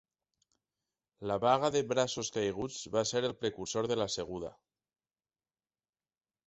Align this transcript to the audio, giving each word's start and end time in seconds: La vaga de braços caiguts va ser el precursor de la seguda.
La 1.31 1.37
vaga 1.43 1.69
de 1.75 1.83
braços 1.91 2.33
caiguts 2.39 2.81
va 2.97 3.05
ser 3.11 3.23
el 3.31 3.39
precursor 3.45 3.93
de 3.93 4.03
la 4.05 4.11
seguda. 4.19 4.53